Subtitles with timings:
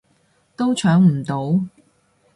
[0.55, 1.63] 都搶唔到